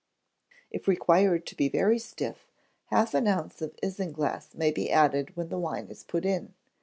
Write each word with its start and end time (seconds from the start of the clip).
If 0.71 0.87
required 0.87 1.45
to 1.45 1.55
be 1.55 1.69
very 1.69 1.99
stiff, 1.99 2.49
half 2.85 3.13
an 3.13 3.27
ounce 3.27 3.61
of 3.61 3.75
isinglass 3.83 4.55
may 4.55 4.71
be 4.71 4.89
added 4.89 5.35
when 5.37 5.49
the 5.49 5.59
wine 5.59 5.89
is 5.89 6.03
put 6.03 6.25
in. 6.25 6.55